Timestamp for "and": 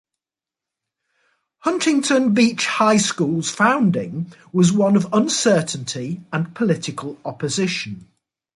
6.33-6.55